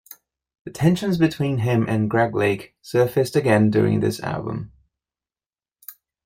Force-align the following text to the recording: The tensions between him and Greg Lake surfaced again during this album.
The 0.65 0.71
tensions 0.71 1.19
between 1.19 1.59
him 1.59 1.85
and 1.87 2.09
Greg 2.09 2.33
Lake 2.33 2.75
surfaced 2.81 3.35
again 3.35 3.69
during 3.69 3.99
this 3.99 4.19
album. 4.21 4.71